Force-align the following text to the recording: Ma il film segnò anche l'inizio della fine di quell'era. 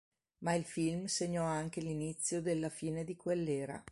Ma 0.39 0.55
il 0.55 0.65
film 0.65 1.05
segnò 1.05 1.43
anche 1.43 1.79
l'inizio 1.79 2.41
della 2.41 2.69
fine 2.69 3.03
di 3.03 3.15
quell'era. 3.15 3.83